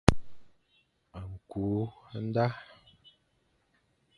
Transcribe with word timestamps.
Ñkü 1.31 1.65
nda. 2.25 2.45